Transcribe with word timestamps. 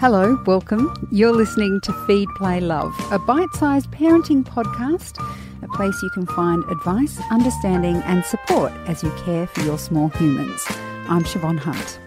Hello, 0.00 0.42
welcome. 0.44 0.92
You're 1.12 1.32
listening 1.32 1.80
to 1.82 1.92
Feed, 2.04 2.28
Play, 2.36 2.60
Love, 2.60 2.92
a 3.12 3.18
bite 3.18 3.52
sized 3.54 3.92
parenting 3.92 4.42
podcast, 4.42 5.22
a 5.62 5.68
place 5.68 6.02
you 6.02 6.10
can 6.10 6.26
find 6.26 6.64
advice, 6.64 7.20
understanding, 7.30 7.96
and 7.98 8.24
support 8.24 8.72
as 8.86 9.04
you 9.04 9.10
care 9.24 9.46
for 9.46 9.60
your 9.60 9.78
small 9.78 10.08
humans. 10.08 10.64
I'm 11.08 11.22
Siobhan 11.22 11.60
Hunt. 11.60 12.00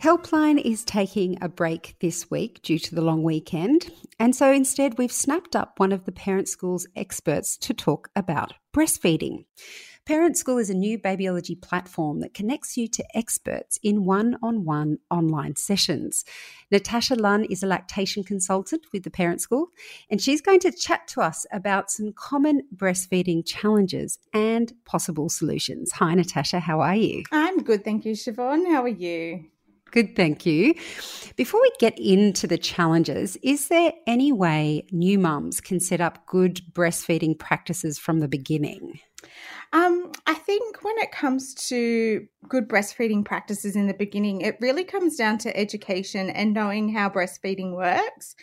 Helpline 0.00 0.60
is 0.64 0.84
taking 0.84 1.42
a 1.42 1.48
break 1.48 1.96
this 2.00 2.30
week 2.30 2.62
due 2.62 2.78
to 2.78 2.94
the 2.94 3.02
long 3.02 3.24
weekend, 3.24 3.90
and 4.20 4.34
so 4.34 4.52
instead 4.52 4.96
we've 4.96 5.12
snapped 5.12 5.56
up 5.56 5.80
one 5.80 5.90
of 5.90 6.04
the 6.04 6.12
Parent 6.12 6.48
School's 6.48 6.86
experts 6.94 7.56
to 7.58 7.74
talk 7.74 8.10
about 8.14 8.54
breastfeeding. 8.72 9.44
Parent 10.06 10.36
School 10.36 10.58
is 10.58 10.68
a 10.68 10.74
new 10.74 10.98
babyology 10.98 11.58
platform 11.58 12.20
that 12.20 12.34
connects 12.34 12.76
you 12.76 12.88
to 12.88 13.04
experts 13.14 13.78
in 13.82 14.04
one 14.04 14.36
on 14.42 14.66
one 14.66 14.98
online 15.10 15.56
sessions. 15.56 16.26
Natasha 16.70 17.14
Lunn 17.14 17.44
is 17.44 17.62
a 17.62 17.66
lactation 17.66 18.22
consultant 18.22 18.84
with 18.92 19.04
the 19.04 19.10
Parent 19.10 19.40
School, 19.40 19.68
and 20.10 20.20
she's 20.20 20.42
going 20.42 20.60
to 20.60 20.70
chat 20.70 21.08
to 21.08 21.22
us 21.22 21.46
about 21.50 21.90
some 21.90 22.12
common 22.12 22.64
breastfeeding 22.76 23.46
challenges 23.46 24.18
and 24.34 24.74
possible 24.84 25.30
solutions. 25.30 25.92
Hi, 25.92 26.12
Natasha, 26.12 26.60
how 26.60 26.80
are 26.80 26.96
you? 26.96 27.22
I'm 27.32 27.62
good, 27.62 27.82
thank 27.82 28.04
you, 28.04 28.12
Siobhan. 28.12 28.70
How 28.70 28.82
are 28.82 28.88
you? 28.88 29.46
Good, 29.90 30.16
thank 30.16 30.44
you. 30.44 30.74
Before 31.36 31.62
we 31.62 31.70
get 31.78 31.98
into 31.98 32.46
the 32.46 32.58
challenges, 32.58 33.38
is 33.42 33.68
there 33.68 33.94
any 34.06 34.32
way 34.32 34.84
new 34.90 35.18
mums 35.18 35.62
can 35.62 35.80
set 35.80 36.02
up 36.02 36.26
good 36.26 36.60
breastfeeding 36.74 37.38
practices 37.38 37.98
from 37.98 38.20
the 38.20 38.28
beginning? 38.28 39.00
Um, 39.74 40.12
I 40.28 40.34
think 40.34 40.84
when 40.84 40.96
it 40.98 41.10
comes 41.10 41.52
to 41.68 42.24
good 42.48 42.68
breastfeeding 42.68 43.24
practices 43.24 43.74
in 43.74 43.88
the 43.88 43.94
beginning, 43.94 44.40
it 44.40 44.56
really 44.60 44.84
comes 44.84 45.16
down 45.16 45.36
to 45.38 45.56
education 45.56 46.30
and 46.30 46.54
knowing 46.54 46.88
how 46.88 47.08
breastfeeding 47.08 47.74
works. 47.74 48.36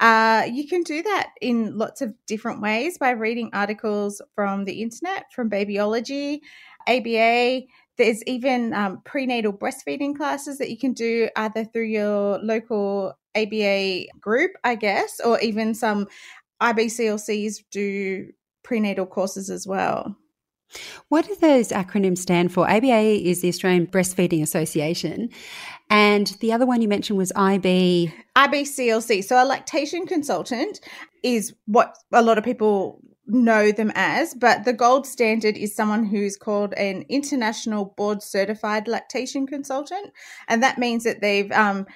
Uh, 0.00 0.46
you 0.46 0.68
can 0.68 0.82
do 0.82 1.02
that 1.02 1.30
in 1.40 1.78
lots 1.78 2.02
of 2.02 2.12
different 2.26 2.60
ways 2.60 2.98
by 2.98 3.12
reading 3.12 3.48
articles 3.54 4.20
from 4.34 4.66
the 4.66 4.82
internet, 4.82 5.24
from 5.32 5.48
Babyology, 5.48 6.40
ABA. 6.86 7.62
There's 7.96 8.22
even 8.24 8.74
um, 8.74 9.00
prenatal 9.06 9.54
breastfeeding 9.54 10.14
classes 10.14 10.58
that 10.58 10.68
you 10.68 10.76
can 10.76 10.92
do 10.92 11.30
either 11.36 11.64
through 11.64 11.86
your 11.86 12.38
local 12.40 13.18
ABA 13.34 14.08
group, 14.20 14.50
I 14.64 14.74
guess, 14.74 15.18
or 15.24 15.40
even 15.40 15.72
some 15.72 16.08
IBCLCs 16.60 17.64
do 17.70 18.28
prenatal 18.62 19.06
courses 19.06 19.48
as 19.48 19.66
well. 19.66 20.14
What 21.08 21.26
do 21.26 21.36
those 21.40 21.68
acronyms 21.68 22.18
stand 22.18 22.52
for? 22.52 22.68
ABA 22.68 23.28
is 23.28 23.40
the 23.40 23.48
Australian 23.48 23.86
Breastfeeding 23.86 24.42
Association, 24.42 25.30
and 25.90 26.28
the 26.40 26.52
other 26.52 26.66
one 26.66 26.82
you 26.82 26.88
mentioned 26.88 27.18
was 27.18 27.32
IB. 27.36 28.12
IBCLC. 28.36 29.22
So, 29.22 29.42
a 29.42 29.44
lactation 29.44 30.06
consultant 30.06 30.80
is 31.22 31.54
what 31.66 31.96
a 32.12 32.22
lot 32.22 32.38
of 32.38 32.44
people 32.44 33.00
know 33.26 33.72
them 33.72 33.92
as, 33.94 34.34
but 34.34 34.64
the 34.64 34.72
gold 34.72 35.06
standard 35.06 35.56
is 35.56 35.74
someone 35.74 36.04
who's 36.04 36.36
called 36.36 36.74
an 36.74 37.04
international 37.08 37.94
board 37.96 38.22
certified 38.22 38.86
lactation 38.86 39.46
consultant. 39.46 40.12
And 40.48 40.62
that 40.62 40.78
means 40.78 41.04
that 41.04 41.20
they've 41.20 41.50
um, 41.52 41.86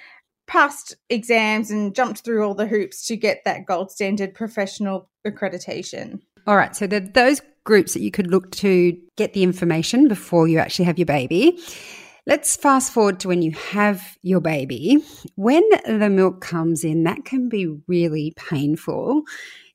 passed 0.47 0.95
exams 1.09 1.69
and 1.69 1.93
jumped 1.93 2.21
through 2.21 2.43
all 2.43 2.55
the 2.55 2.67
hoops 2.67 3.05
to 3.07 3.15
get 3.15 3.43
that 3.45 3.65
gold 3.65 3.91
standard 3.91 4.33
professional 4.33 5.09
accreditation. 5.25 6.19
All 6.47 6.55
right. 6.55 6.75
So, 6.75 6.87
those 6.87 7.41
groups 7.69 7.93
that 7.93 8.01
you 8.01 8.09
could 8.09 8.27
look 8.31 8.51
to 8.51 8.97
get 9.15 9.33
the 9.33 9.43
information 9.43 10.07
before 10.07 10.47
you 10.47 10.57
actually 10.57 10.85
have 10.85 10.97
your 10.97 11.05
baby. 11.05 11.57
Let's 12.25 12.55
fast 12.57 12.91
forward 12.91 13.19
to 13.21 13.27
when 13.27 13.43
you 13.43 13.51
have 13.51 14.17
your 14.23 14.41
baby. 14.41 14.97
When 15.35 15.63
the 15.85 16.09
milk 16.09 16.41
comes 16.41 16.83
in, 16.83 17.03
that 17.03 17.25
can 17.25 17.47
be 17.47 17.67
really 17.87 18.33
painful. 18.35 19.21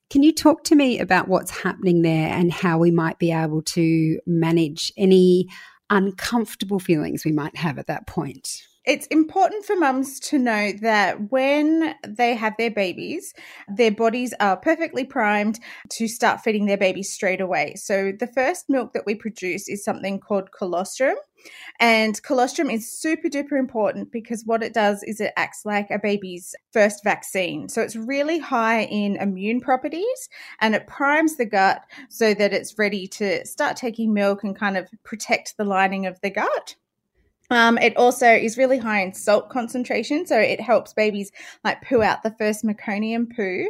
Can 0.09 0.23
you 0.23 0.33
talk 0.33 0.65
to 0.65 0.75
me 0.75 0.99
about 0.99 1.29
what's 1.29 1.51
happening 1.51 2.01
there 2.01 2.29
and 2.33 2.51
how 2.51 2.77
we 2.77 2.91
might 2.91 3.17
be 3.17 3.31
able 3.31 3.61
to 3.61 4.19
manage 4.27 4.91
any 4.97 5.47
uncomfortable 5.89 6.79
feelings 6.79 7.23
we 7.23 7.31
might 7.31 7.55
have 7.55 7.79
at 7.79 7.87
that 7.87 8.07
point? 8.07 8.61
It's 8.85 9.07
important 9.07 9.65
for 9.65 9.75
mums 9.75 10.19
to 10.21 10.37
know 10.37 10.71
that 10.81 11.31
when 11.31 11.95
they 12.07 12.35
have 12.35 12.53
their 12.57 12.71
babies, 12.71 13.33
their 13.67 13.91
bodies 13.91 14.33
are 14.39 14.57
perfectly 14.57 15.03
primed 15.03 15.59
to 15.91 16.07
start 16.07 16.41
feeding 16.41 16.65
their 16.65 16.77
babies 16.77 17.11
straight 17.11 17.41
away. 17.41 17.75
So, 17.75 18.11
the 18.17 18.27
first 18.27 18.69
milk 18.69 18.93
that 18.93 19.05
we 19.05 19.15
produce 19.15 19.67
is 19.67 19.83
something 19.83 20.19
called 20.19 20.51
colostrum. 20.51 21.15
And 21.79 22.21
colostrum 22.23 22.69
is 22.69 22.91
super 22.91 23.27
duper 23.27 23.59
important 23.59 24.11
because 24.11 24.43
what 24.45 24.63
it 24.63 24.73
does 24.73 25.03
is 25.03 25.19
it 25.19 25.33
acts 25.35 25.65
like 25.65 25.89
a 25.91 25.99
baby's 25.99 26.55
first 26.71 27.03
vaccine. 27.03 27.69
So 27.69 27.81
it's 27.81 27.95
really 27.95 28.39
high 28.39 28.83
in 28.83 29.17
immune 29.17 29.61
properties 29.61 30.29
and 30.61 30.73
it 30.73 30.87
primes 30.87 31.35
the 31.35 31.45
gut 31.45 31.83
so 32.09 32.33
that 32.33 32.53
it's 32.53 32.79
ready 32.79 33.07
to 33.07 33.45
start 33.45 33.77
taking 33.77 34.13
milk 34.13 34.43
and 34.43 34.55
kind 34.55 34.77
of 34.77 34.89
protect 35.03 35.57
the 35.57 35.65
lining 35.65 36.05
of 36.05 36.19
the 36.21 36.29
gut. 36.29 36.75
Um, 37.51 37.77
it 37.77 37.95
also 37.95 38.27
is 38.27 38.57
really 38.57 38.77
high 38.77 39.01
in 39.01 39.13
salt 39.13 39.49
concentration, 39.49 40.25
so 40.25 40.39
it 40.39 40.59
helps 40.59 40.93
babies 40.93 41.31
like 41.63 41.83
poo 41.83 42.01
out 42.01 42.23
the 42.23 42.35
first 42.39 42.65
meconium 42.65 43.33
poo, 43.35 43.69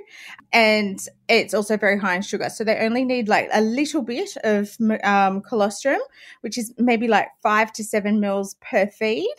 and 0.54 1.00
it's 1.28 1.54
also 1.54 1.76
very 1.76 2.00
high 2.00 2.16
in 2.16 2.22
sugar. 2.22 2.50
So 2.50 2.64
they 2.64 2.78
only 2.78 3.04
need 3.04 3.28
like 3.28 3.50
a 3.52 3.62
little 3.62 4.02
bit 4.02 4.30
of 4.44 4.78
um, 5.04 5.42
colostrum, 5.42 6.00
which 6.42 6.58
is 6.58 6.74
maybe 6.78 7.08
like 7.10 7.28
five 7.44 7.74
to 7.74 7.84
seven 7.84 8.20
mils 8.22 8.56
per 8.62 8.88
feed 8.88 9.36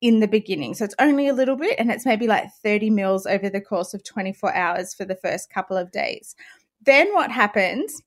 in 0.00 0.20
the 0.20 0.28
beginning. 0.28 0.74
So 0.74 0.84
it's 0.84 0.94
only 1.00 1.26
a 1.26 1.34
little 1.34 1.56
bit, 1.56 1.74
and 1.78 1.90
it's 1.90 2.06
maybe 2.06 2.28
like 2.28 2.52
thirty 2.62 2.90
mils 2.90 3.26
over 3.26 3.50
the 3.50 3.60
course 3.60 3.92
of 3.92 4.04
twenty 4.04 4.32
four 4.32 4.54
hours 4.54 4.94
for 4.94 5.04
the 5.04 5.16
first 5.16 5.50
couple 5.50 5.76
of 5.76 5.90
days. 5.90 6.36
Then 6.82 7.12
what 7.12 7.32
happens 7.32 8.02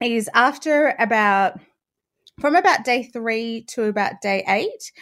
is 0.00 0.28
after 0.34 0.96
about 0.98 1.60
from 2.40 2.56
about 2.56 2.84
day 2.84 3.04
three 3.04 3.64
to 3.68 3.84
about 3.84 4.20
day 4.20 4.44
eight 4.48 4.92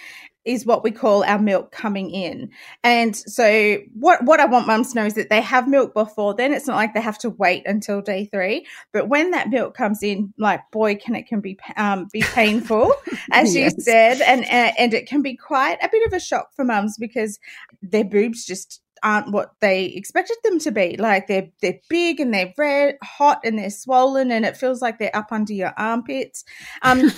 is 0.45 0.67
what 0.67 0.83
we 0.83 0.91
call 0.91 1.23
our 1.25 1.39
milk 1.39 1.71
coming 1.71 2.11
in. 2.11 2.51
And 2.83 3.15
so 3.15 3.79
what 3.95 4.25
what 4.25 4.41
I 4.41 4.47
want 4.47 4.67
mums 4.67 4.91
to 4.93 4.97
know 4.97 5.07
is 5.07 5.15
that 5.15 5.31
they 5.31 5.41
have 5.41 5.69
milk 5.69 5.95
before 5.95 6.35
then. 6.35 6.53
It's 6.53 6.67
not 6.67 6.77
like 6.77 6.95
they 6.95 7.01
have 7.01 7.19
to 7.19 7.31
wait 7.31 7.63
until 7.67 8.03
day 8.03 8.27
3, 8.27 8.67
but 8.93 9.09
when 9.09 9.31
that 9.31 9.51
milk 9.51 9.77
comes 9.77 10.03
in, 10.03 10.35
like 10.39 10.61
boy 10.73 10.97
can 10.97 11.15
it 11.15 11.27
can 11.27 11.41
be 11.41 11.59
um, 11.77 12.09
be 12.13 12.23
painful 12.23 12.93
as 13.31 13.55
yes. 13.55 13.75
you 13.77 13.83
said 13.83 14.21
and 14.21 14.45
and 14.49 14.95
it 14.95 15.07
can 15.07 15.23
be 15.23 15.37
quite 15.37 15.79
a 15.83 15.89
bit 15.91 16.07
of 16.07 16.13
a 16.13 16.21
shock 16.21 16.49
for 16.55 16.65
mums 16.65 16.97
because 16.99 17.39
their 17.81 18.05
boobs 18.05 18.45
just 18.45 18.81
aren't 19.03 19.33
what 19.33 19.55
they 19.61 19.87
expected 19.87 20.37
them 20.45 20.59
to 20.61 20.71
be. 20.71 20.97
Like 20.97 21.27
they're 21.27 21.49
they're 21.61 21.81
big 21.89 22.21
and 22.21 22.33
they're 22.33 22.53
red, 22.57 22.97
hot 23.03 23.41
and 23.45 23.59
they're 23.59 23.71
swollen, 23.71 24.31
and 24.31 24.45
it 24.45 24.57
feels 24.57 24.81
like 24.81 24.99
they're 24.99 25.17
up 25.17 25.33
under 25.33 25.53
your 25.53 25.73
armpits. 25.77 26.45
Um, 26.83 27.11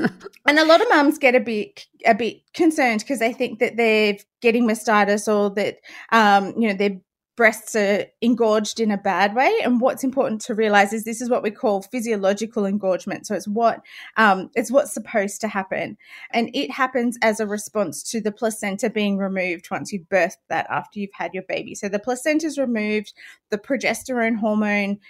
and 0.46 0.58
a 0.58 0.64
lot 0.64 0.80
of 0.80 0.88
mums 0.88 1.18
get 1.18 1.34
a 1.34 1.40
bit 1.40 1.86
a 2.06 2.14
bit 2.14 2.38
concerned 2.54 3.00
because 3.00 3.18
they 3.18 3.32
think 3.32 3.58
that 3.60 3.76
they're 3.76 4.16
getting 4.40 4.66
mastitis 4.66 5.32
or 5.32 5.50
that 5.54 5.78
um, 6.10 6.54
you 6.56 6.68
know 6.68 6.74
they're 6.74 7.00
breasts 7.42 7.74
are 7.74 8.06
engorged 8.20 8.78
in 8.78 8.92
a 8.92 8.96
bad 8.96 9.34
way. 9.34 9.52
And 9.64 9.80
what's 9.80 10.04
important 10.04 10.40
to 10.42 10.54
realize 10.54 10.92
is 10.92 11.02
this 11.02 11.20
is 11.20 11.28
what 11.28 11.42
we 11.42 11.50
call 11.50 11.82
physiological 11.82 12.64
engorgement. 12.64 13.26
So 13.26 13.34
it's 13.34 13.48
what 13.48 13.80
um, 14.16 14.48
it's 14.54 14.70
what's 14.70 14.94
supposed 14.94 15.40
to 15.40 15.48
happen, 15.48 15.98
and 16.30 16.50
it 16.54 16.70
happens 16.70 17.18
as 17.20 17.40
a 17.40 17.46
response 17.48 18.04
to 18.12 18.20
the 18.20 18.30
placenta 18.30 18.90
being 18.90 19.18
removed 19.18 19.72
once 19.72 19.92
you've 19.92 20.08
birthed 20.08 20.36
that 20.50 20.68
after 20.70 21.00
you've 21.00 21.10
had 21.14 21.34
your 21.34 21.42
baby. 21.48 21.74
So 21.74 21.88
the 21.88 21.98
placenta 21.98 22.46
is 22.46 22.58
removed, 22.58 23.12
the 23.50 23.58
progesterone 23.58 24.36
hormone 24.36 25.00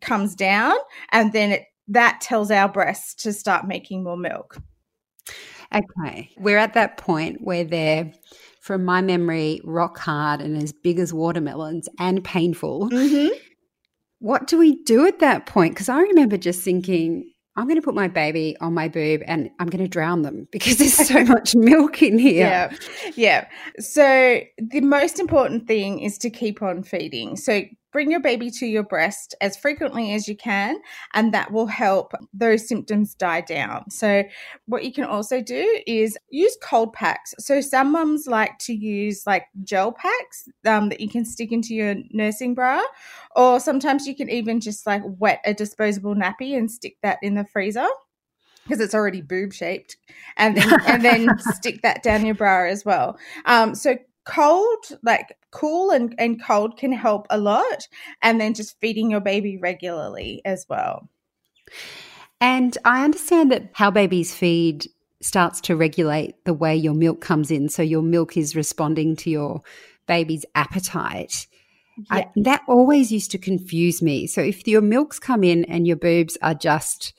comes 0.00 0.34
down, 0.34 0.76
and 1.12 1.34
then 1.34 1.52
it 1.52 1.64
that 1.88 2.22
tells 2.22 2.50
our 2.50 2.70
breasts 2.70 3.14
to 3.24 3.32
start 3.34 3.68
making 3.68 4.04
more 4.04 4.16
milk. 4.16 4.56
Okay, 5.74 6.30
we're 6.38 6.56
at 6.56 6.72
that 6.72 6.96
point 6.96 7.42
where 7.42 7.64
they're 7.64 8.10
from 8.64 8.82
my 8.82 9.02
memory, 9.02 9.60
rock 9.62 9.98
hard 9.98 10.40
and 10.40 10.56
as 10.56 10.72
big 10.72 10.98
as 10.98 11.12
watermelons 11.12 11.86
and 11.98 12.24
painful. 12.24 12.88
Mm-hmm. 12.88 13.36
What 14.20 14.46
do 14.46 14.56
we 14.56 14.82
do 14.84 15.06
at 15.06 15.18
that 15.18 15.44
point? 15.44 15.74
Because 15.74 15.90
I 15.90 16.00
remember 16.00 16.38
just 16.38 16.62
thinking, 16.62 17.30
I'm 17.56 17.64
going 17.64 17.76
to 17.76 17.82
put 17.82 17.94
my 17.94 18.08
baby 18.08 18.56
on 18.62 18.72
my 18.72 18.88
boob 18.88 19.20
and 19.26 19.50
I'm 19.60 19.68
going 19.68 19.84
to 19.84 19.88
drown 19.88 20.22
them 20.22 20.48
because 20.52 20.78
there's 20.78 20.94
so 20.94 21.24
much 21.24 21.54
milk 21.54 22.02
in 22.02 22.18
here. 22.18 22.46
Yeah. 22.46 22.76
Yeah. 23.16 23.48
So 23.80 24.40
the 24.56 24.80
most 24.80 25.20
important 25.20 25.68
thing 25.68 25.98
is 25.98 26.16
to 26.18 26.30
keep 26.30 26.62
on 26.62 26.84
feeding. 26.84 27.36
So 27.36 27.64
bring 27.94 28.10
your 28.10 28.20
baby 28.20 28.50
to 28.50 28.66
your 28.66 28.82
breast 28.82 29.36
as 29.40 29.56
frequently 29.56 30.12
as 30.12 30.26
you 30.26 30.36
can, 30.36 30.76
and 31.14 31.32
that 31.32 31.52
will 31.52 31.68
help 31.68 32.12
those 32.34 32.66
symptoms 32.68 33.14
die 33.14 33.40
down. 33.40 33.88
So, 33.88 34.24
what 34.66 34.84
you 34.84 34.92
can 34.92 35.04
also 35.04 35.40
do 35.40 35.80
is 35.86 36.18
use 36.28 36.58
cold 36.60 36.92
packs. 36.92 37.34
So, 37.38 37.60
some 37.60 37.92
mums 37.92 38.26
like 38.26 38.58
to 38.62 38.74
use 38.74 39.22
like 39.26 39.46
gel 39.62 39.92
packs 39.92 40.48
um, 40.66 40.88
that 40.88 41.00
you 41.00 41.08
can 41.08 41.24
stick 41.24 41.52
into 41.52 41.72
your 41.72 41.94
nursing 42.10 42.54
bra, 42.54 42.82
or 43.36 43.60
sometimes 43.60 44.06
you 44.06 44.16
can 44.16 44.28
even 44.28 44.60
just 44.60 44.86
like 44.86 45.02
wet 45.04 45.40
a 45.46 45.54
disposable 45.54 46.16
nappy 46.16 46.58
and 46.58 46.70
stick 46.70 46.96
that 47.02 47.18
in 47.22 47.36
the 47.36 47.44
freezer 47.44 47.86
because 48.64 48.80
it's 48.80 48.94
already 48.94 49.20
boob 49.20 49.52
shaped, 49.52 49.98
and 50.36 50.56
then 50.56 50.80
and 50.86 51.04
then 51.04 51.38
stick 51.54 51.82
that 51.82 52.02
down 52.02 52.26
your 52.26 52.34
bra 52.34 52.66
as 52.66 52.84
well. 52.84 53.16
Um, 53.44 53.76
so 53.76 53.96
cold, 54.24 54.84
like 55.02 55.36
cool 55.50 55.90
and, 55.90 56.14
and 56.18 56.42
cold 56.42 56.76
can 56.76 56.92
help 56.92 57.26
a 57.30 57.38
lot. 57.38 57.88
And 58.22 58.40
then 58.40 58.54
just 58.54 58.78
feeding 58.80 59.10
your 59.10 59.20
baby 59.20 59.58
regularly 59.58 60.42
as 60.44 60.66
well. 60.68 61.08
And 62.40 62.76
I 62.84 63.04
understand 63.04 63.52
that 63.52 63.70
how 63.72 63.90
babies 63.90 64.34
feed 64.34 64.88
starts 65.22 65.60
to 65.62 65.76
regulate 65.76 66.44
the 66.44 66.52
way 66.54 66.76
your 66.76 66.94
milk 66.94 67.20
comes 67.20 67.50
in. 67.50 67.68
So 67.68 67.82
your 67.82 68.02
milk 68.02 68.36
is 68.36 68.54
responding 68.54 69.16
to 69.16 69.30
your 69.30 69.62
baby's 70.06 70.44
appetite. 70.54 71.46
Yeah. 71.96 72.16
I, 72.16 72.30
that 72.36 72.62
always 72.68 73.10
used 73.10 73.30
to 73.30 73.38
confuse 73.38 74.02
me. 74.02 74.26
So 74.26 74.42
if 74.42 74.66
your 74.66 74.82
milks 74.82 75.18
come 75.18 75.44
in 75.44 75.64
and 75.64 75.86
your 75.86 75.96
boobs 75.96 76.36
are 76.42 76.54
just 76.54 77.14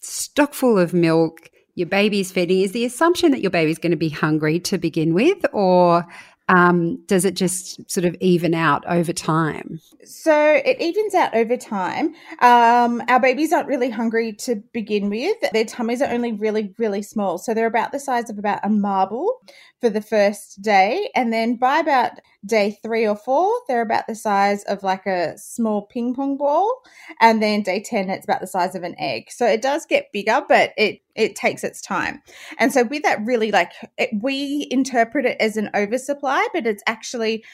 stock 0.00 0.54
full 0.54 0.78
of 0.78 0.94
milk, 0.94 1.50
your 1.74 1.86
baby's 1.86 2.32
feeding, 2.32 2.60
is 2.60 2.72
the 2.72 2.84
assumption 2.84 3.30
that 3.32 3.40
your 3.40 3.50
baby's 3.50 3.78
going 3.78 3.92
to 3.92 3.96
be 3.96 4.08
hungry 4.08 4.58
to 4.60 4.78
begin 4.78 5.14
with, 5.14 5.44
or 5.52 6.06
um, 6.50 6.96
does 7.06 7.24
it 7.24 7.34
just 7.34 7.88
sort 7.88 8.04
of 8.04 8.16
even 8.18 8.54
out 8.54 8.84
over 8.88 9.12
time? 9.12 9.80
So 10.04 10.60
it 10.64 10.80
evens 10.80 11.14
out 11.14 11.32
over 11.32 11.56
time. 11.56 12.14
Um, 12.40 13.04
our 13.06 13.20
babies 13.20 13.52
aren't 13.52 13.68
really 13.68 13.88
hungry 13.88 14.32
to 14.32 14.56
begin 14.72 15.10
with. 15.10 15.36
Their 15.52 15.64
tummies 15.64 16.02
are 16.02 16.10
only 16.10 16.32
really, 16.32 16.74
really 16.76 17.02
small. 17.02 17.38
So 17.38 17.54
they're 17.54 17.66
about 17.66 17.92
the 17.92 18.00
size 18.00 18.30
of 18.30 18.38
about 18.38 18.58
a 18.64 18.68
marble 18.68 19.40
for 19.80 19.90
the 19.90 20.02
first 20.02 20.60
day. 20.60 21.08
And 21.14 21.32
then 21.32 21.54
by 21.54 21.78
about 21.78 22.12
day 22.44 22.78
three 22.82 23.06
or 23.06 23.16
four, 23.16 23.48
they're 23.68 23.80
about 23.80 24.08
the 24.08 24.16
size 24.16 24.64
of 24.64 24.82
like 24.82 25.06
a 25.06 25.38
small 25.38 25.86
ping 25.86 26.14
pong 26.14 26.36
ball. 26.36 26.82
And 27.20 27.40
then 27.40 27.62
day 27.62 27.80
10, 27.80 28.10
it's 28.10 28.24
about 28.24 28.40
the 28.40 28.48
size 28.48 28.74
of 28.74 28.82
an 28.82 28.96
egg. 28.98 29.30
So 29.30 29.46
it 29.46 29.62
does 29.62 29.86
get 29.86 30.12
bigger, 30.12 30.42
but 30.48 30.72
it, 30.76 31.00
it 31.14 31.36
takes 31.36 31.64
its 31.64 31.80
time. 31.80 32.22
And 32.58 32.72
so 32.72 32.84
with 32.84 33.02
that, 33.02 33.24
really 33.24 33.50
like 33.50 33.72
it, 33.98 34.10
we 34.22 34.68
interpret 34.70 35.26
it 35.26 35.36
as 35.40 35.56
an 35.56 35.70
oversupply, 35.74 36.46
but 36.52 36.66
it's 36.66 36.82
actually 36.86 37.44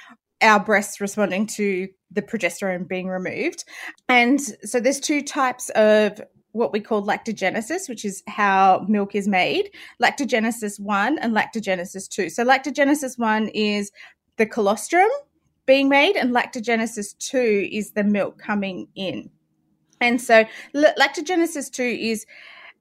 our 0.43 0.63
breasts 0.63 1.01
responding 1.01 1.47
to 1.47 1.89
the 2.11 2.23
progesterone 2.23 2.87
being 2.87 3.09
removed. 3.09 3.65
And 4.09 4.41
so 4.41 4.81
there's 4.81 5.01
two 5.01 5.23
types 5.23 5.71
of 5.71 6.21
what 6.57 6.73
we 6.73 6.81
call 6.81 7.07
lactogenesis, 7.07 7.89
which 7.89 8.05
is 8.05 8.23
how 8.29 8.85
milk 8.89 9.15
is 9.15 9.29
made, 9.29 9.71
lactogenesis 10.03 10.81
1 10.81 11.19
and 11.19 11.37
lactogenesis 11.37 12.09
2. 12.09 12.31
So, 12.31 12.45
lactogenesis 12.45 13.19
1 13.19 13.49
is 13.49 13.93
the 14.39 14.47
colostrum 14.47 15.11
being 15.67 15.89
made, 15.89 16.17
and 16.17 16.35
lactogenesis 16.35 17.17
2 17.19 17.69
is 17.71 17.93
the 17.93 18.05
milk 18.05 18.39
coming 18.39 18.89
in. 18.95 19.31
And 20.01 20.21
so, 20.21 20.45
lactogenesis 20.75 21.71
2 21.71 21.83
is 21.83 22.27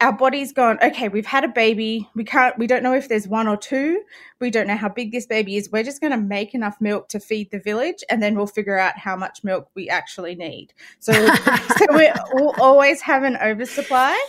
our 0.01 0.11
body's 0.11 0.51
gone 0.51 0.77
okay 0.83 1.07
we've 1.07 1.25
had 1.25 1.43
a 1.43 1.47
baby 1.47 2.09
we 2.15 2.23
can't 2.23 2.57
we 2.57 2.67
don't 2.67 2.83
know 2.83 2.93
if 2.93 3.07
there's 3.07 3.27
one 3.27 3.47
or 3.47 3.55
two 3.55 4.01
we 4.39 4.49
don't 4.49 4.67
know 4.67 4.75
how 4.75 4.89
big 4.89 5.11
this 5.11 5.25
baby 5.25 5.55
is 5.55 5.71
we're 5.71 5.83
just 5.83 6.01
going 6.01 6.11
to 6.11 6.17
make 6.17 6.53
enough 6.53 6.79
milk 6.81 7.07
to 7.07 7.19
feed 7.19 7.49
the 7.51 7.59
village 7.59 8.03
and 8.09 8.21
then 8.21 8.35
we'll 8.35 8.47
figure 8.47 8.77
out 8.77 8.97
how 8.97 9.15
much 9.15 9.43
milk 9.43 9.69
we 9.73 9.89
actually 9.89 10.35
need 10.35 10.73
so 10.99 11.13
so 11.77 11.85
we 11.93 12.11
will 12.33 12.53
always 12.59 13.01
have 13.01 13.23
an 13.23 13.37
oversupply 13.37 14.19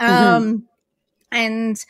mm-hmm. 0.00 0.12
um 0.12 0.44
mm-hmm. 0.44 0.58
and 1.32 1.86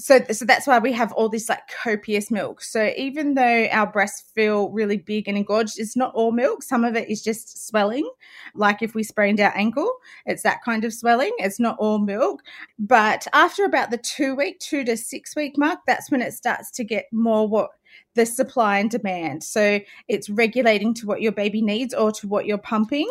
so 0.00 0.20
so 0.30 0.44
that's 0.44 0.66
why 0.66 0.78
we 0.78 0.92
have 0.92 1.12
all 1.12 1.28
this 1.28 1.48
like 1.48 1.66
copious 1.82 2.30
milk. 2.30 2.62
So 2.62 2.92
even 2.96 3.34
though 3.34 3.66
our 3.72 3.86
breasts 3.86 4.30
feel 4.32 4.70
really 4.70 4.96
big 4.96 5.26
and 5.26 5.36
engorged 5.36 5.78
it's 5.78 5.96
not 5.96 6.14
all 6.14 6.30
milk. 6.30 6.62
Some 6.62 6.84
of 6.84 6.94
it 6.94 7.10
is 7.10 7.22
just 7.22 7.66
swelling. 7.66 8.08
Like 8.54 8.80
if 8.80 8.94
we 8.94 9.02
sprained 9.02 9.40
our 9.40 9.52
ankle 9.56 9.90
it's 10.24 10.42
that 10.44 10.62
kind 10.64 10.84
of 10.84 10.94
swelling. 10.94 11.32
It's 11.38 11.58
not 11.58 11.76
all 11.80 11.98
milk. 11.98 12.42
But 12.78 13.26
after 13.32 13.64
about 13.64 13.90
the 13.90 13.98
two 13.98 14.36
week 14.36 14.60
two 14.60 14.84
to 14.84 14.96
six 14.96 15.34
week 15.34 15.58
mark 15.58 15.80
that's 15.86 16.10
when 16.10 16.22
it 16.22 16.32
starts 16.32 16.70
to 16.72 16.84
get 16.84 17.06
more 17.12 17.48
what 17.48 17.70
the 18.14 18.26
supply 18.26 18.78
and 18.78 18.90
demand. 18.90 19.42
So 19.42 19.80
it's 20.08 20.28
regulating 20.30 20.94
to 20.94 21.06
what 21.06 21.22
your 21.22 21.32
baby 21.32 21.62
needs 21.62 21.94
or 21.94 22.12
to 22.12 22.28
what 22.28 22.46
you're 22.46 22.58
pumping. 22.58 23.08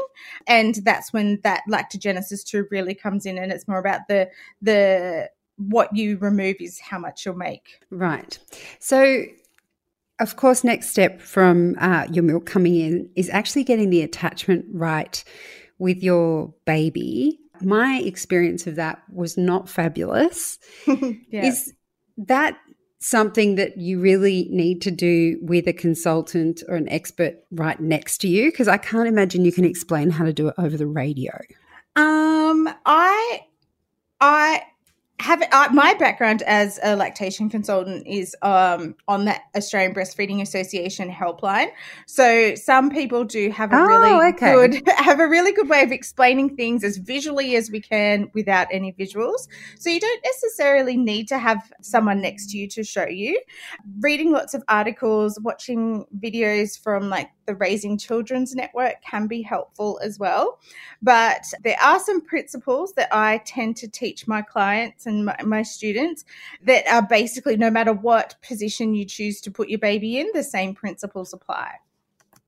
And 0.48 0.76
that's 0.76 1.14
when 1.14 1.40
that 1.44 1.64
lactogenesis 1.70 2.44
2 2.46 2.68
really 2.72 2.94
comes 2.94 3.26
in 3.26 3.38
and 3.38 3.52
it's 3.52 3.68
more 3.68 3.80
about 3.80 4.02
the 4.08 4.30
the 4.62 5.30
what 5.58 5.96
you 5.96 6.18
remove 6.18 6.58
is 6.60 6.80
how 6.80 7.00
much 7.00 7.26
you'll 7.26 7.36
make. 7.36 7.80
Right. 7.90 8.38
So, 8.80 9.24
of 10.20 10.36
course, 10.36 10.64
next 10.64 10.90
step 10.90 11.22
from 11.22 11.76
uh, 11.80 12.08
your 12.12 12.24
milk 12.24 12.46
coming 12.46 12.76
in 12.76 13.10
is 13.16 13.30
actually 13.30 13.64
getting 13.64 13.90
the 13.90 14.02
attachment 14.02 14.66
right 14.72 15.24
with 15.80 16.02
your 16.02 16.54
baby. 16.66 17.40
My 17.62 18.00
experience 18.00 18.68
of 18.68 18.76
that 18.76 19.02
was 19.12 19.38
not 19.38 19.70
fabulous. 19.70 20.60
yeah. 20.88 21.46
Is 21.46 21.74
that 22.18 22.58
something 23.00 23.56
that 23.56 23.78
you 23.78 24.00
really 24.00 24.48
need 24.50 24.82
to 24.82 24.92
do 24.92 25.38
with 25.42 25.68
a 25.68 25.74
consultant 25.74 26.64
or 26.68 26.76
an 26.76 26.90
expert 26.90 27.36
right 27.52 27.80
next 27.80 28.20
to 28.20 28.28
you? 28.28 28.52
Because 28.52 28.68
I 28.68 28.78
can't 28.78 29.08
imagine 29.08 29.46
you 29.46 29.52
can 29.52 29.66
explain 29.66 30.10
how 30.10 30.26
to 30.26 30.34
do 30.34 30.48
it 30.48 30.56
over 30.58 30.78
the 30.78 30.88
radio. 30.88 31.34
Um, 31.96 32.70
I, 32.86 33.42
I 34.20 34.64
have 35.20 35.42
uh, 35.52 35.70
my 35.74 35.96
background 35.96 36.44
as 36.44 36.80
a 36.84 36.96
lactation 36.96 37.50
consultant 37.50 38.06
is 38.06 38.36
um, 38.44 38.96
on 39.08 39.26
the 39.26 39.36
Australian 39.56 39.94
Breastfeeding 39.94 40.42
Association 40.42 41.12
helpline. 41.12 41.70
So 42.06 42.54
some 42.54 42.92
people 42.92 43.24
do 43.24 43.50
have 43.50 43.74
a 43.74 43.78
oh, 43.78 43.86
really 43.86 44.34
okay. 44.34 44.54
good 44.54 44.88
have 44.98 45.20
a 45.20 45.28
really 45.28 45.52
good 45.54 45.70
way 45.70 45.82
of 45.82 45.92
explaining 45.92 46.56
things 46.56 46.84
as 46.84 46.98
visually 46.98 47.56
as 47.56 47.72
we 47.72 47.82
can 47.82 48.30
without 48.36 48.68
any 48.70 48.94
visuals. 48.94 49.48
So 49.80 49.90
you 49.90 50.00
don't 50.00 50.24
necessarily 50.24 50.98
need 50.98 51.28
to 51.30 51.40
have 51.40 51.72
someone 51.82 52.22
next 52.22 52.52
to 52.52 52.58
you 52.58 52.68
to 52.70 52.84
show 52.84 53.08
you. 53.08 53.42
Reading 54.02 54.32
lots 54.32 54.54
of 54.54 54.64
articles, 54.68 55.40
watching 55.42 56.06
videos 56.20 56.80
from 56.80 57.10
like 57.10 57.32
the 57.48 57.56
Raising 57.56 57.98
Children's 57.98 58.54
Network 58.54 59.02
can 59.02 59.26
be 59.26 59.42
helpful 59.42 60.00
as 60.04 60.20
well. 60.20 60.60
But 61.02 61.46
there 61.64 61.80
are 61.82 62.00
some 62.00 62.22
principles 62.22 62.94
that 62.94 63.10
I 63.12 63.40
tend 63.40 63.78
to 63.78 63.88
teach 63.88 64.28
my 64.28 64.44
clients 64.44 65.08
and 65.08 65.26
my, 65.26 65.38
my 65.44 65.64
students 65.64 66.26
that 66.64 66.86
are 66.88 67.02
basically 67.02 67.58
no 67.58 67.72
matter 67.72 67.94
what 67.94 68.36
position 68.48 68.94
you 68.94 69.06
choose 69.06 69.42
to 69.42 69.52
put 69.52 69.70
your 69.70 69.80
baby 69.80 70.20
in, 70.20 70.28
the 70.34 70.44
same 70.44 70.76
principles 70.76 71.34
apply. 71.34 71.72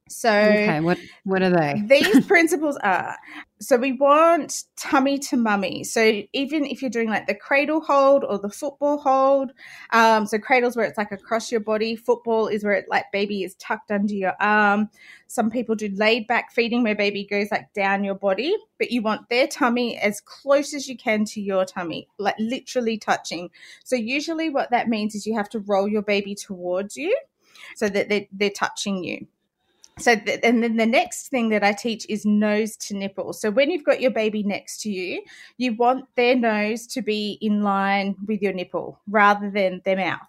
So, 0.09 0.31
okay, 0.31 0.79
what 0.79 0.97
what 1.23 1.41
are 1.41 1.49
they? 1.49 1.83
these 1.87 2.25
principles 2.27 2.77
are 2.83 3.15
so 3.61 3.75
we 3.75 3.91
want 3.91 4.63
tummy 4.77 5.19
to 5.19 5.35
mummy. 5.35 5.83
So 5.83 6.21
even 6.31 6.65
if 6.65 6.81
you're 6.81 6.89
doing 6.89 7.09
like 7.09 7.27
the 7.27 7.35
cradle 7.35 7.81
hold 7.81 8.23
or 8.23 8.39
the 8.39 8.49
football 8.49 8.99
hold, 8.99 9.51
um, 9.91 10.25
so 10.25 10.39
cradles 10.39 10.77
where 10.77 10.85
it's 10.85 10.97
like 10.97 11.11
across 11.11 11.51
your 11.51 11.59
body, 11.59 11.97
football 11.97 12.47
is 12.47 12.63
where 12.63 12.73
it 12.73 12.85
like 12.89 13.11
baby 13.11 13.43
is 13.43 13.55
tucked 13.55 13.91
under 13.91 14.13
your 14.13 14.33
arm. 14.39 14.89
Some 15.27 15.51
people 15.51 15.75
do 15.75 15.89
laid 15.93 16.25
back 16.25 16.53
feeding 16.53 16.83
where 16.83 16.95
baby 16.95 17.25
goes 17.29 17.51
like 17.51 17.71
down 17.73 18.05
your 18.05 18.15
body, 18.15 18.55
but 18.77 18.91
you 18.91 19.01
want 19.01 19.27
their 19.27 19.47
tummy 19.47 19.97
as 19.97 20.21
close 20.21 20.73
as 20.73 20.87
you 20.87 20.97
can 20.97 21.25
to 21.25 21.41
your 21.41 21.65
tummy, 21.65 22.07
like 22.17 22.35
literally 22.39 22.97
touching. 22.97 23.49
So 23.83 23.97
usually 23.97 24.49
what 24.49 24.71
that 24.71 24.87
means 24.87 25.15
is 25.15 25.27
you 25.27 25.35
have 25.35 25.49
to 25.49 25.59
roll 25.59 25.87
your 25.87 26.01
baby 26.01 26.33
towards 26.33 26.95
you 26.95 27.15
so 27.75 27.89
that 27.89 28.07
they're, 28.07 28.25
they're 28.31 28.49
touching 28.49 29.03
you. 29.03 29.27
So, 29.99 30.15
th- 30.15 30.39
and 30.43 30.63
then 30.63 30.77
the 30.77 30.85
next 30.85 31.27
thing 31.27 31.49
that 31.49 31.63
I 31.63 31.73
teach 31.73 32.05
is 32.09 32.25
nose 32.25 32.77
to 32.77 32.95
nipple. 32.95 33.33
So, 33.33 33.51
when 33.51 33.69
you've 33.69 33.83
got 33.83 34.01
your 34.01 34.11
baby 34.11 34.43
next 34.43 34.81
to 34.81 34.89
you, 34.89 35.21
you 35.57 35.75
want 35.75 36.05
their 36.15 36.35
nose 36.35 36.87
to 36.87 37.01
be 37.01 37.37
in 37.41 37.63
line 37.63 38.15
with 38.27 38.41
your 38.41 38.53
nipple 38.53 38.99
rather 39.09 39.49
than 39.49 39.81
their 39.85 39.97
mouth. 39.97 40.19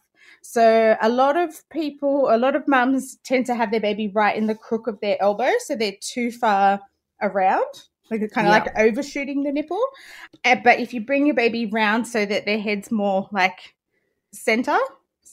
So, 0.43 0.97
a 1.01 1.09
lot 1.09 1.37
of 1.37 1.69
people, 1.71 2.29
a 2.35 2.39
lot 2.39 2.57
of 2.57 2.67
mums 2.67 3.19
tend 3.25 3.47
to 3.47 3.55
have 3.55 3.71
their 3.71 3.81
baby 3.81 4.09
right 4.09 4.37
in 4.37 4.47
the 4.47 4.55
crook 4.55 4.87
of 4.87 5.01
their 5.01 5.17
elbow. 5.21 5.51
So, 5.61 5.77
they're 5.77 5.97
too 6.01 6.33
far 6.33 6.81
around 7.23 7.67
like 8.11 8.29
kind 8.33 8.47
of 8.47 8.53
yeah. 8.53 8.59
like 8.59 8.79
overshooting 8.79 9.45
the 9.45 9.53
nipple. 9.53 9.83
But 10.43 10.81
if 10.81 10.93
you 10.93 11.01
bring 11.01 11.27
your 11.27 11.35
baby 11.35 11.67
round 11.67 12.07
so 12.09 12.27
that 12.27 12.45
their 12.45 12.59
head's 12.59 12.91
more 12.91 13.29
like 13.33 13.75
center, 14.33 14.77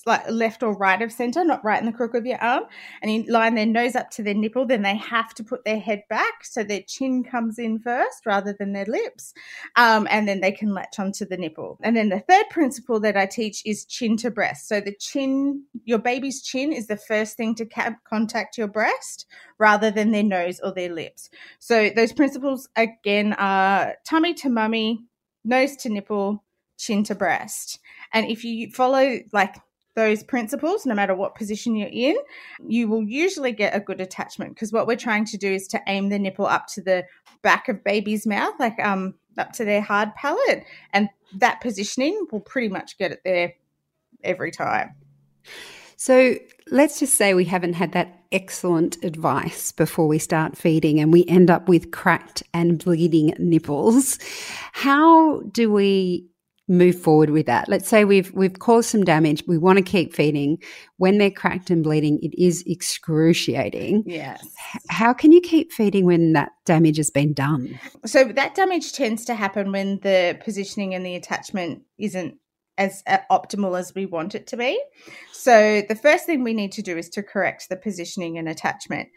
like 0.05 0.29
left 0.29 0.63
or 0.63 0.73
right 0.73 1.01
of 1.01 1.11
center, 1.11 1.43
not 1.43 1.63
right 1.63 1.79
in 1.79 1.85
the 1.85 1.91
crook 1.91 2.13
of 2.13 2.25
your 2.25 2.41
arm, 2.41 2.63
and 3.01 3.11
you 3.11 3.23
line 3.31 3.55
their 3.55 3.65
nose 3.65 3.95
up 3.95 4.09
to 4.11 4.23
their 4.23 4.33
nipple, 4.33 4.65
then 4.65 4.81
they 4.81 4.95
have 4.95 5.33
to 5.33 5.43
put 5.43 5.65
their 5.65 5.79
head 5.79 6.03
back 6.09 6.43
so 6.43 6.63
their 6.63 6.81
chin 6.81 7.23
comes 7.23 7.59
in 7.59 7.79
first 7.79 8.25
rather 8.25 8.53
than 8.57 8.73
their 8.73 8.85
lips, 8.85 9.33
um, 9.75 10.07
and 10.09 10.27
then 10.27 10.41
they 10.41 10.51
can 10.51 10.73
latch 10.73 10.99
onto 10.99 11.25
the 11.25 11.37
nipple. 11.37 11.79
And 11.83 11.95
then 11.95 12.09
the 12.09 12.19
third 12.19 12.45
principle 12.49 12.99
that 13.01 13.17
I 13.17 13.25
teach 13.25 13.61
is 13.65 13.85
chin 13.85 14.17
to 14.17 14.31
breast. 14.31 14.67
So 14.67 14.79
the 14.79 14.95
chin, 14.95 15.63
your 15.85 15.99
baby's 15.99 16.41
chin 16.41 16.71
is 16.71 16.87
the 16.87 16.97
first 16.97 17.37
thing 17.37 17.55
to 17.55 17.95
contact 18.07 18.57
your 18.57 18.67
breast 18.67 19.25
rather 19.57 19.91
than 19.91 20.11
their 20.11 20.23
nose 20.23 20.59
or 20.63 20.73
their 20.73 20.93
lips. 20.93 21.29
So 21.59 21.89
those 21.89 22.13
principles 22.13 22.69
again 22.75 23.33
are 23.33 23.95
tummy 24.05 24.33
to 24.35 24.49
mummy, 24.49 25.05
nose 25.43 25.75
to 25.77 25.89
nipple, 25.89 26.43
chin 26.77 27.03
to 27.05 27.15
breast. 27.15 27.79
And 28.13 28.29
if 28.29 28.43
you 28.43 28.71
follow 28.71 29.19
like 29.33 29.55
those 29.97 30.21
principles, 30.21 30.85
no 30.85 30.93
matter 30.93 31.15
what 31.15 31.33
position 31.33 31.75
you're 31.75 31.89
in, 31.91 32.15
you 32.67 32.87
will 32.87 33.03
usually 33.03 33.51
get 33.51 33.75
a 33.75 33.79
good 33.79 33.99
attachment 33.99 34.53
because 34.53 34.71
what 34.71 34.85
we're 34.85 34.95
trying 34.95 35.25
to 35.25 35.37
do 35.37 35.51
is 35.51 35.67
to 35.69 35.81
aim 35.87 36.09
the 36.09 36.19
nipple 36.19 36.45
up 36.45 36.67
to 36.67 36.81
the 36.83 37.03
back 37.41 37.67
of 37.67 37.83
baby's 37.83 38.27
mouth, 38.27 38.53
like 38.59 38.79
um 38.79 39.15
up 39.39 39.51
to 39.53 39.65
their 39.65 39.81
hard 39.81 40.13
palate, 40.13 40.63
and 40.93 41.09
that 41.35 41.59
positioning 41.61 42.27
will 42.31 42.39
pretty 42.39 42.69
much 42.69 42.99
get 42.99 43.11
it 43.11 43.21
there 43.25 43.53
every 44.23 44.51
time. 44.51 44.93
So 45.95 46.35
let's 46.69 46.99
just 46.99 47.15
say 47.15 47.33
we 47.33 47.45
haven't 47.45 47.73
had 47.73 47.93
that 47.93 48.23
excellent 48.31 49.03
advice 49.03 49.71
before 49.71 50.07
we 50.07 50.19
start 50.19 50.55
feeding 50.55 50.99
and 50.99 51.11
we 51.11 51.25
end 51.25 51.49
up 51.49 51.67
with 51.67 51.89
cracked 51.89 52.43
and 52.53 52.83
bleeding 52.83 53.33
nipples. 53.39 54.19
How 54.73 55.39
do 55.51 55.71
we 55.71 56.27
move 56.67 56.99
forward 56.99 57.29
with 57.29 57.45
that? 57.45 57.69
Let's 57.69 57.87
say 57.87 58.05
we've 58.05 58.31
we've 58.33 58.59
caused 58.59 58.89
some 58.89 59.03
damage. 59.03 59.43
We 59.47 59.57
want 59.57 59.77
to 59.77 59.83
keep 59.83 60.13
feeding. 60.13 60.57
When 60.97 61.17
they're 61.17 61.31
cracked 61.31 61.69
and 61.69 61.83
bleeding, 61.83 62.19
it 62.21 62.37
is 62.41 62.63
excruciating. 62.67 64.03
Yes. 64.05 64.45
How 64.89 65.13
can 65.13 65.31
you 65.31 65.41
keep 65.41 65.71
feeding 65.71 66.05
when 66.05 66.33
that 66.33 66.51
damage 66.65 66.97
has 66.97 67.09
been 67.09 67.33
done? 67.33 67.79
So 68.05 68.25
that 68.25 68.55
damage 68.55 68.93
tends 68.93 69.25
to 69.25 69.35
happen 69.35 69.71
when 69.71 69.99
the 70.01 70.39
positioning 70.43 70.93
and 70.93 71.05
the 71.05 71.15
attachment 71.15 71.83
isn't 71.97 72.37
as 72.77 73.01
uh, 73.07 73.17
optimal 73.31 73.77
as 73.77 73.95
we 73.95 74.05
want 74.05 74.35
it 74.35 74.47
to 74.47 74.57
be. 74.57 74.79
So 75.31 75.81
the 75.87 75.95
first 75.95 76.25
thing 76.25 76.43
we 76.43 76.53
need 76.53 76.71
to 76.73 76.81
do 76.81 76.97
is 76.97 77.09
to 77.09 77.23
correct 77.23 77.69
the 77.69 77.75
positioning 77.75 78.37
and 78.37 78.47
attachment. 78.47 79.09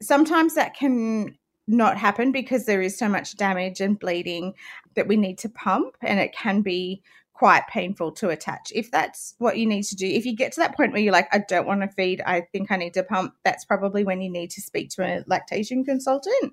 Sometimes 0.00 0.54
that 0.54 0.74
can 0.74 1.36
not 1.68 1.98
happen 1.98 2.32
because 2.32 2.64
there 2.64 2.82
is 2.82 2.98
so 2.98 3.08
much 3.08 3.36
damage 3.36 3.80
and 3.80 3.98
bleeding 3.98 4.54
that 4.94 5.06
we 5.06 5.16
need 5.16 5.38
to 5.38 5.48
pump 5.48 5.96
and 6.00 6.18
it 6.18 6.32
can 6.32 6.62
be 6.62 7.02
quite 7.34 7.68
painful 7.68 8.10
to 8.10 8.30
attach. 8.30 8.72
If 8.74 8.90
that's 8.90 9.34
what 9.38 9.58
you 9.58 9.66
need 9.66 9.84
to 9.84 9.94
do, 9.94 10.06
if 10.06 10.26
you 10.26 10.34
get 10.34 10.50
to 10.52 10.60
that 10.60 10.76
point 10.76 10.92
where 10.92 11.00
you're 11.00 11.12
like, 11.12 11.28
I 11.32 11.38
don't 11.48 11.68
want 11.68 11.82
to 11.82 11.88
feed, 11.88 12.20
I 12.22 12.40
think 12.52 12.72
I 12.72 12.76
need 12.76 12.94
to 12.94 13.04
pump, 13.04 13.34
that's 13.44 13.64
probably 13.64 14.02
when 14.02 14.20
you 14.20 14.28
need 14.28 14.50
to 14.52 14.60
speak 14.60 14.90
to 14.90 15.04
a 15.04 15.24
lactation 15.28 15.84
consultant. 15.84 16.52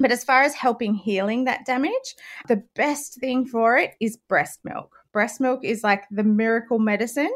But 0.00 0.10
as 0.10 0.24
far 0.24 0.42
as 0.42 0.54
helping 0.54 0.94
healing 0.94 1.44
that 1.44 1.66
damage, 1.66 2.16
the 2.48 2.64
best 2.74 3.20
thing 3.20 3.46
for 3.46 3.76
it 3.76 3.94
is 4.00 4.16
breast 4.16 4.60
milk. 4.64 4.96
Breast 5.12 5.40
milk 5.40 5.64
is 5.64 5.84
like 5.84 6.04
the 6.10 6.24
miracle 6.24 6.78
medicine. 6.78 7.32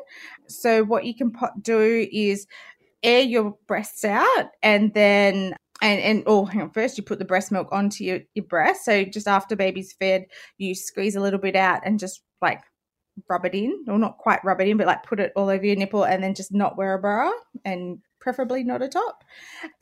So, 0.46 0.84
what 0.84 1.04
you 1.04 1.14
can 1.14 1.32
do 1.60 2.08
is 2.12 2.46
air 3.02 3.22
your 3.22 3.56
breasts 3.66 4.04
out 4.04 4.50
and 4.62 4.94
then 4.94 5.56
and 5.82 6.00
and 6.00 6.22
oh 6.26 6.46
hang 6.46 6.62
on 6.62 6.70
first 6.70 6.96
you 6.96 7.04
put 7.04 7.18
the 7.18 7.24
breast 7.24 7.52
milk 7.52 7.68
onto 7.70 8.04
your, 8.04 8.20
your 8.34 8.46
breast. 8.46 8.84
So 8.84 9.04
just 9.04 9.28
after 9.28 9.54
baby's 9.54 9.92
fed 9.92 10.24
you 10.56 10.74
squeeze 10.74 11.16
a 11.16 11.20
little 11.20 11.40
bit 11.40 11.56
out 11.56 11.82
and 11.84 11.98
just 11.98 12.22
like 12.40 12.62
rub 13.28 13.44
it 13.44 13.54
in. 13.54 13.84
Or 13.88 13.98
not 13.98 14.16
quite 14.16 14.42
rub 14.44 14.60
it 14.60 14.68
in 14.68 14.78
but 14.78 14.86
like 14.86 15.02
put 15.02 15.20
it 15.20 15.32
all 15.36 15.50
over 15.50 15.66
your 15.66 15.76
nipple 15.76 16.04
and 16.04 16.22
then 16.22 16.34
just 16.34 16.54
not 16.54 16.78
wear 16.78 16.94
a 16.94 16.98
bra 16.98 17.30
and 17.64 17.98
preferably 18.20 18.62
not 18.62 18.82
a 18.82 18.88
top. 18.88 19.24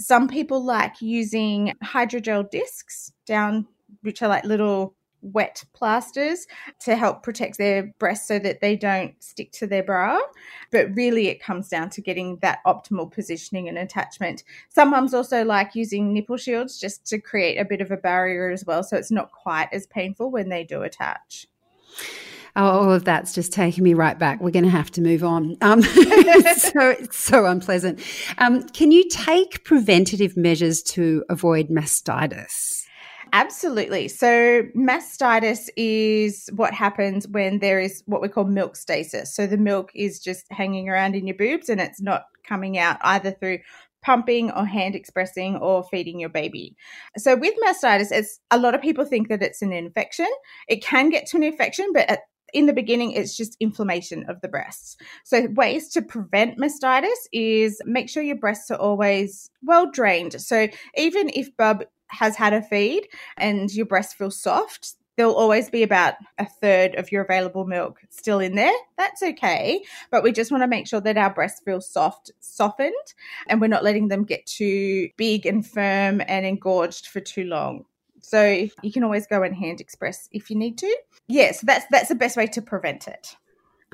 Some 0.00 0.26
people 0.26 0.64
like 0.64 1.00
using 1.00 1.74
hydrogel 1.84 2.50
discs 2.50 3.12
down 3.26 3.68
which 4.02 4.22
are 4.22 4.28
like 4.28 4.44
little 4.44 4.96
wet 5.22 5.64
plasters 5.72 6.46
to 6.80 6.96
help 6.96 7.22
protect 7.22 7.58
their 7.58 7.92
breasts 7.98 8.26
so 8.26 8.38
that 8.38 8.60
they 8.60 8.76
don't 8.76 9.14
stick 9.22 9.52
to 9.52 9.66
their 9.66 9.82
bra. 9.82 10.18
But 10.70 10.94
really, 10.94 11.28
it 11.28 11.42
comes 11.42 11.68
down 11.68 11.90
to 11.90 12.00
getting 12.00 12.38
that 12.42 12.60
optimal 12.66 13.10
positioning 13.10 13.68
and 13.68 13.78
attachment. 13.78 14.44
Some 14.68 14.90
mums 14.90 15.14
also 15.14 15.44
like 15.44 15.74
using 15.74 16.12
nipple 16.12 16.36
shields 16.36 16.78
just 16.78 17.06
to 17.06 17.18
create 17.18 17.58
a 17.58 17.64
bit 17.64 17.80
of 17.80 17.90
a 17.90 17.96
barrier 17.96 18.50
as 18.50 18.64
well, 18.64 18.82
so 18.82 18.96
it's 18.96 19.10
not 19.10 19.32
quite 19.32 19.68
as 19.72 19.86
painful 19.86 20.30
when 20.30 20.48
they 20.48 20.64
do 20.64 20.82
attach. 20.82 21.46
Oh, 22.56 22.64
all 22.64 22.92
of 22.92 23.04
that's 23.04 23.32
just 23.32 23.52
taking 23.52 23.84
me 23.84 23.94
right 23.94 24.18
back. 24.18 24.40
We're 24.40 24.50
going 24.50 24.64
to 24.64 24.70
have 24.70 24.90
to 24.92 25.00
move 25.00 25.22
on. 25.22 25.56
Um, 25.60 25.82
so 25.82 26.90
it's 26.90 27.16
so 27.16 27.46
unpleasant. 27.46 28.00
Um, 28.38 28.68
can 28.70 28.90
you 28.90 29.08
take 29.08 29.64
preventative 29.64 30.36
measures 30.36 30.82
to 30.82 31.24
avoid 31.28 31.68
mastitis? 31.68 32.79
Absolutely. 33.32 34.08
So, 34.08 34.62
mastitis 34.76 35.68
is 35.76 36.48
what 36.54 36.74
happens 36.74 37.28
when 37.28 37.60
there 37.60 37.78
is 37.78 38.02
what 38.06 38.20
we 38.20 38.28
call 38.28 38.44
milk 38.44 38.76
stasis. 38.76 39.34
So, 39.34 39.46
the 39.46 39.56
milk 39.56 39.92
is 39.94 40.18
just 40.18 40.46
hanging 40.50 40.88
around 40.88 41.14
in 41.14 41.26
your 41.26 41.36
boobs 41.36 41.68
and 41.68 41.80
it's 41.80 42.00
not 42.00 42.24
coming 42.44 42.76
out 42.78 42.98
either 43.02 43.30
through 43.30 43.58
pumping 44.02 44.50
or 44.52 44.64
hand 44.64 44.94
expressing 44.94 45.56
or 45.56 45.84
feeding 45.84 46.18
your 46.18 46.30
baby. 46.30 46.74
So 47.18 47.36
with 47.36 47.54
mastitis, 47.64 48.10
it's 48.10 48.40
a 48.50 48.58
lot 48.58 48.74
of 48.74 48.80
people 48.80 49.04
think 49.04 49.28
that 49.28 49.42
it's 49.42 49.60
an 49.62 49.72
infection. 49.72 50.28
It 50.68 50.82
can 50.82 51.10
get 51.10 51.26
to 51.26 51.36
an 51.36 51.42
infection, 51.42 51.86
but 51.92 52.08
at, 52.08 52.20
in 52.52 52.66
the 52.66 52.72
beginning, 52.72 53.12
it's 53.12 53.36
just 53.36 53.56
inflammation 53.60 54.24
of 54.28 54.40
the 54.40 54.48
breasts. 54.48 54.96
So 55.24 55.48
ways 55.54 55.90
to 55.90 56.02
prevent 56.02 56.58
mastitis 56.58 57.10
is 57.32 57.80
make 57.84 58.08
sure 58.08 58.22
your 58.22 58.36
breasts 58.36 58.70
are 58.70 58.78
always 58.78 59.50
well 59.62 59.90
drained. 59.90 60.40
So 60.40 60.68
even 60.96 61.30
if 61.34 61.54
bub 61.56 61.84
has 62.10 62.36
had 62.36 62.52
a 62.52 62.62
feed 62.62 63.08
and 63.36 63.72
your 63.72 63.86
breast 63.86 64.16
feels 64.16 64.40
soft, 64.40 64.94
there'll 65.16 65.34
always 65.34 65.68
be 65.68 65.82
about 65.82 66.14
a 66.38 66.46
third 66.46 66.94
of 66.94 67.12
your 67.12 67.22
available 67.22 67.66
milk 67.66 68.00
still 68.08 68.40
in 68.40 68.54
there. 68.54 68.72
That's 68.96 69.22
okay. 69.22 69.82
But 70.10 70.22
we 70.22 70.32
just 70.32 70.50
want 70.50 70.62
to 70.62 70.68
make 70.68 70.86
sure 70.86 71.00
that 71.00 71.18
our 71.18 71.32
breasts 71.32 71.60
feel 71.64 71.80
soft, 71.80 72.30
softened, 72.40 72.94
and 73.46 73.60
we're 73.60 73.68
not 73.68 73.84
letting 73.84 74.08
them 74.08 74.24
get 74.24 74.46
too 74.46 75.10
big 75.16 75.46
and 75.46 75.66
firm 75.66 76.22
and 76.26 76.46
engorged 76.46 77.08
for 77.08 77.20
too 77.20 77.44
long. 77.44 77.84
So 78.22 78.66
you 78.82 78.92
can 78.92 79.04
always 79.04 79.26
go 79.26 79.42
and 79.42 79.54
hand 79.54 79.80
express 79.80 80.28
if 80.32 80.50
you 80.50 80.56
need 80.56 80.78
to. 80.78 80.86
Yes, 80.86 80.96
yeah, 81.28 81.52
so 81.52 81.66
that's 81.66 81.86
that's 81.90 82.08
the 82.08 82.14
best 82.14 82.36
way 82.36 82.46
to 82.46 82.62
prevent 82.62 83.08
it. 83.08 83.36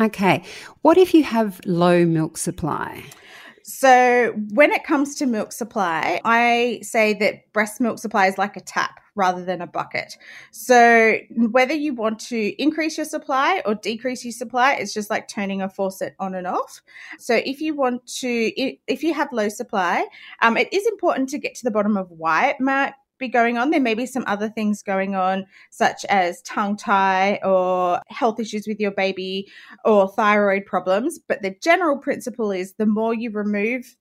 Okay. 0.00 0.42
What 0.82 0.98
if 0.98 1.14
you 1.14 1.24
have 1.24 1.60
low 1.64 2.04
milk 2.04 2.36
supply? 2.36 3.02
So, 3.68 4.32
when 4.50 4.70
it 4.70 4.84
comes 4.84 5.16
to 5.16 5.26
milk 5.26 5.50
supply, 5.50 6.20
I 6.24 6.78
say 6.82 7.14
that 7.14 7.52
breast 7.52 7.80
milk 7.80 7.98
supply 7.98 8.28
is 8.28 8.38
like 8.38 8.56
a 8.56 8.60
tap 8.60 9.00
rather 9.16 9.44
than 9.44 9.60
a 9.60 9.66
bucket. 9.66 10.16
So, 10.52 11.16
whether 11.30 11.74
you 11.74 11.92
want 11.92 12.20
to 12.28 12.62
increase 12.62 12.96
your 12.96 13.06
supply 13.06 13.62
or 13.66 13.74
decrease 13.74 14.24
your 14.24 14.30
supply, 14.30 14.74
it's 14.74 14.94
just 14.94 15.10
like 15.10 15.26
turning 15.26 15.62
a 15.62 15.68
faucet 15.68 16.14
on 16.20 16.36
and 16.36 16.46
off. 16.46 16.80
So, 17.18 17.34
if 17.44 17.60
you 17.60 17.74
want 17.74 18.06
to, 18.20 18.28
if 18.86 19.02
you 19.02 19.12
have 19.14 19.32
low 19.32 19.48
supply, 19.48 20.06
um, 20.42 20.56
it 20.56 20.72
is 20.72 20.86
important 20.86 21.28
to 21.30 21.38
get 21.38 21.56
to 21.56 21.64
the 21.64 21.72
bottom 21.72 21.96
of 21.96 22.08
why 22.12 22.50
it 22.50 22.60
might 22.60 22.94
be 23.18 23.28
going 23.28 23.58
on. 23.58 23.70
There 23.70 23.80
may 23.80 23.94
be 23.94 24.06
some 24.06 24.24
other 24.26 24.48
things 24.48 24.82
going 24.82 25.14
on, 25.14 25.46
such 25.70 26.04
as 26.06 26.42
tongue 26.42 26.76
tie 26.76 27.40
or 27.42 28.00
health 28.08 28.40
issues 28.40 28.66
with 28.66 28.80
your 28.80 28.90
baby 28.90 29.48
or 29.84 30.08
thyroid 30.08 30.66
problems. 30.66 31.18
But 31.18 31.42
the 31.42 31.56
general 31.62 31.98
principle 31.98 32.50
is 32.50 32.74
the 32.74 32.86
more 32.86 33.14
you 33.14 33.30
remove 33.30 33.96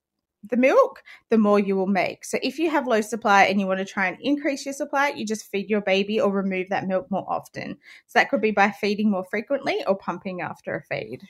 the 0.48 0.56
milk, 0.56 1.02
the 1.30 1.38
more 1.38 1.58
you 1.58 1.76
will 1.76 1.86
make. 1.86 2.24
So 2.24 2.38
if 2.42 2.58
you 2.58 2.70
have 2.70 2.86
low 2.86 3.00
supply 3.00 3.44
and 3.44 3.60
you 3.60 3.66
want 3.66 3.78
to 3.78 3.84
try 3.84 4.06
and 4.06 4.16
increase 4.20 4.64
your 4.64 4.74
supply, 4.74 5.08
you 5.08 5.26
just 5.26 5.50
feed 5.50 5.68
your 5.68 5.80
baby 5.80 6.20
or 6.20 6.30
remove 6.30 6.68
that 6.68 6.86
milk 6.86 7.10
more 7.10 7.24
often. 7.28 7.76
So 8.06 8.18
that 8.18 8.30
could 8.30 8.40
be 8.40 8.52
by 8.52 8.70
feeding 8.70 9.10
more 9.10 9.24
frequently 9.24 9.84
or 9.86 9.96
pumping 9.96 10.40
after 10.40 10.76
a 10.76 10.82
feed. 10.82 11.22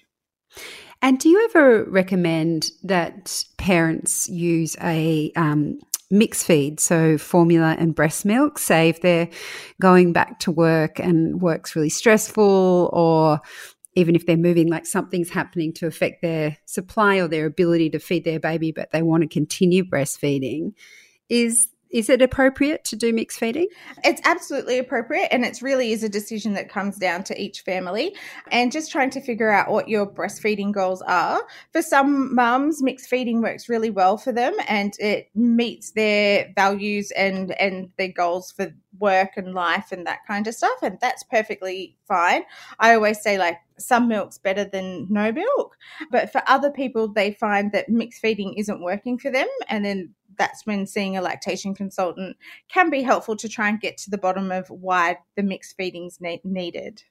And 1.02 1.19
do 1.19 1.28
you 1.28 1.45
ever 1.45 1.85
recommend 1.85 2.71
that 2.83 3.45
parents 3.59 4.28
use 4.28 4.76
a 4.81 5.33
um, 5.37 5.81
mix 6.10 6.42
feed, 6.42 6.78
so 6.80 7.18
formula 7.18 7.76
and 7.78 7.94
breast 7.94 8.25
milk, 8.25 8.58
say 8.58 8.88
if 8.88 9.00
they're 9.00 9.28
going 9.80 10.12
back 10.12 10.38
to 10.40 10.50
work 10.50 10.98
and 10.98 11.40
work's 11.40 11.75
really 11.75 11.88
stressful, 11.88 12.90
or 12.92 13.40
even 13.94 14.14
if 14.14 14.26
they're 14.26 14.36
moving, 14.36 14.68
like 14.68 14.86
something's 14.86 15.30
happening 15.30 15.72
to 15.72 15.86
affect 15.86 16.22
their 16.22 16.56
supply 16.66 17.16
or 17.16 17.28
their 17.28 17.46
ability 17.46 17.90
to 17.90 17.98
feed 17.98 18.25
their 18.25 18.38
baby, 18.38 18.70
but 18.70 18.90
they 18.92 19.02
want 19.02 19.22
to 19.22 19.28
continue 19.28 19.84
breastfeeding. 19.84 20.72
Is 21.28 21.68
is 21.90 22.09
it 22.09 22.21
appropriate 22.21 22.85
to 22.85 22.97
do 22.97 23.12
mixed 23.12 23.38
feeding? 23.38 23.69
It's 24.05 24.21
absolutely 24.25 24.78
appropriate, 24.78 25.28
and 25.31 25.45
it 25.45 25.62
really 25.62 25.93
is 25.93 26.02
a 26.02 26.09
decision 26.09 26.55
that 26.55 26.69
comes 26.69 26.97
down 26.97 27.25
to 27.25 27.40
each 27.40 27.61
family 27.61 28.14
and 28.50 28.73
just 28.73 28.90
trying 28.90 29.11
to 29.11 29.21
figure 29.21 29.50
out 29.50 29.71
what 29.71 29.88
your 29.88 30.07
breastfeeding 30.07 30.73
goals 30.73 31.02
are. 31.02 31.43
For 31.73 31.83
some 31.83 32.35
mums, 32.35 32.83
mixed 32.83 33.09
feeding 33.09 33.40
works 33.40 33.69
really 33.69 33.90
well 33.90 34.16
for 34.16 34.33
them 34.33 34.55
and 34.69 34.95
it 34.99 35.31
meets 35.35 35.93
their 35.93 36.52
values 36.57 37.11
and, 37.12 37.52
and 37.52 37.90
their 37.97 38.12
goals 38.12 38.50
for 38.50 38.73
work 38.99 39.31
and 39.37 39.55
life 39.55 39.93
and 39.93 40.07
that 40.07 40.26
kind 40.26 40.47
of 40.47 40.55
stuff, 40.55 40.78
and 40.83 40.99
that's 41.00 41.23
perfectly 41.25 41.97
fine. 42.09 42.43
I 42.78 42.95
always 42.95 43.21
say, 43.21 43.38
like, 43.38 43.59
some 43.78 44.09
milk's 44.09 44.38
better 44.38 44.64
than 44.64 45.07
no 45.11 45.31
milk, 45.33 45.76
but 46.11 46.33
for 46.33 46.43
other 46.47 46.71
people, 46.71 47.09
they 47.09 47.33
find 47.33 47.73
that 47.73 47.90
mixed 47.90 48.23
feeding 48.23 48.55
isn't 48.55 48.83
working 48.83 49.19
for 49.19 49.31
them, 49.31 49.49
and 49.69 49.85
then 49.85 50.14
that's 50.38 50.66
when 50.66 50.87
seeing 50.87 51.16
a 51.16 51.23
lactation 51.23 51.75
consultant 51.75 52.37
can 52.69 52.90
be 52.90 53.02
helpful 53.02 53.37
to 53.37 53.49
try 53.49 53.69
and 53.69 53.81
get 53.81 53.97
to 53.99 54.11
the 54.11 54.19
bottom 54.19 54.50
of 54.52 54.69
why 54.69 55.19
the 55.37 55.43
mixed 55.43 55.76
feeding's 55.76 56.21
ne- 56.21 56.40
needed. 56.45 57.02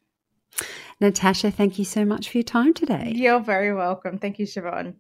Natasha, 1.02 1.52
thank 1.52 1.78
you 1.78 1.86
so 1.86 2.06
much 2.06 2.30
for 2.30 2.38
your 2.38 2.44
time 2.44 2.74
today. 2.74 3.12
You're 3.16 3.42
very 3.42 3.74
welcome. 3.74 4.18
Thank 4.18 4.40
you, 4.40 4.46
Siobhan. 4.46 4.96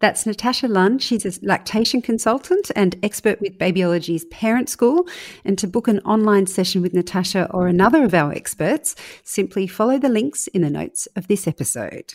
That's 0.00 0.26
Natasha 0.26 0.66
Lund. 0.66 1.02
She's 1.02 1.24
a 1.24 1.46
lactation 1.46 2.02
consultant 2.02 2.70
and 2.74 2.96
expert 3.02 3.40
with 3.40 3.58
Babyology's 3.58 4.24
Parent 4.26 4.68
School. 4.68 5.06
And 5.44 5.58
to 5.58 5.66
book 5.66 5.88
an 5.88 6.00
online 6.00 6.46
session 6.46 6.82
with 6.82 6.94
Natasha 6.94 7.48
or 7.50 7.68
another 7.68 8.04
of 8.04 8.14
our 8.14 8.32
experts, 8.32 8.96
simply 9.22 9.66
follow 9.66 9.98
the 9.98 10.08
links 10.08 10.46
in 10.48 10.62
the 10.62 10.70
notes 10.70 11.06
of 11.14 11.28
this 11.28 11.46
episode. 11.46 12.14